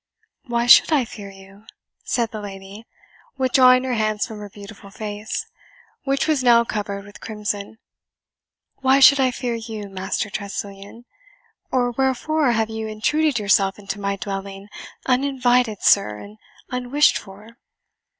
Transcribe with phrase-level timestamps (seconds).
[0.47, 1.65] "Why should I fear you?"
[2.03, 2.87] said the lady,
[3.37, 5.45] withdrawing her hands from her beautiful face,
[6.05, 7.77] which was now covered with crimson,
[8.77, 11.05] "Why should I fear you, Master Tressilian?
[11.71, 14.69] or wherefore have you intruded yourself into my dwelling,
[15.05, 16.39] uninvited, sir, and
[16.71, 17.59] unwished for?"